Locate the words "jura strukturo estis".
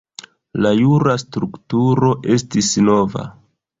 0.77-2.71